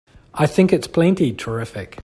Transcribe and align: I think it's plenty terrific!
I 0.33 0.47
think 0.47 0.73
it's 0.73 0.87
plenty 0.87 1.31
terrific! 1.31 1.99